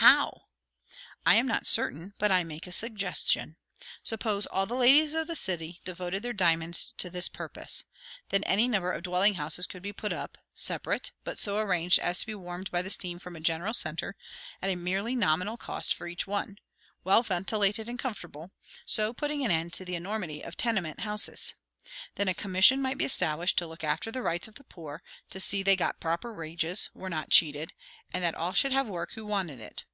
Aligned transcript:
"How?" 0.00 0.42
"I 1.26 1.34
am 1.34 1.48
not 1.48 1.66
certain; 1.66 2.14
but 2.20 2.30
I 2.30 2.44
make 2.44 2.68
a 2.68 2.72
suggestion. 2.72 3.56
Suppose 4.04 4.46
all 4.46 4.64
the 4.64 4.76
ladies 4.76 5.12
of 5.12 5.26
this 5.26 5.40
city 5.40 5.80
devoted 5.84 6.22
their 6.22 6.32
diamonds 6.32 6.94
to 6.98 7.10
this 7.10 7.28
purpose. 7.28 7.82
Then 8.28 8.44
any 8.44 8.68
number 8.68 8.92
of 8.92 9.02
dwelling 9.02 9.34
houses 9.34 9.66
could 9.66 9.82
be 9.82 9.92
put 9.92 10.12
up; 10.12 10.38
separate, 10.54 11.10
but 11.24 11.38
so 11.40 11.58
arranged 11.58 11.98
as 11.98 12.20
to 12.20 12.26
be 12.26 12.34
warmed 12.36 12.70
by 12.70 12.86
steam 12.86 13.18
from 13.18 13.34
a 13.34 13.40
general 13.40 13.74
centre, 13.74 14.14
at 14.62 14.70
a 14.70 14.76
merely 14.76 15.16
nominal 15.16 15.56
cost 15.56 15.92
for 15.92 16.06
each 16.06 16.28
one; 16.28 16.58
well 17.02 17.24
ventilated 17.24 17.88
and 17.88 17.98
comfortable; 17.98 18.52
so 18.86 19.12
putting 19.12 19.44
an 19.44 19.50
end 19.50 19.72
to 19.74 19.84
the 19.84 19.96
enormity 19.96 20.42
of 20.42 20.56
tenement 20.56 21.00
houses. 21.00 21.54
Then 22.14 22.28
a 22.28 22.34
commission 22.34 22.80
might 22.80 22.96
be 22.98 23.04
established 23.04 23.58
to 23.58 23.66
look 23.66 23.82
after 23.84 24.10
the 24.12 24.22
rights 24.22 24.46
of 24.48 24.54
the 24.56 24.64
poor; 24.64 25.02
to 25.30 25.40
see 25.40 25.62
that 25.62 25.64
they 25.70 25.74
got 25.76 25.98
proper 26.00 26.32
wages, 26.32 26.88
were 26.94 27.10
not 27.10 27.30
cheated, 27.30 27.72
and 28.12 28.22
that 28.24 28.34
all 28.36 28.52
should 28.54 28.72
have 28.72 28.86
work 28.86 29.12
who 29.12 29.26
wanted 29.26 29.58
it. 29.60 29.84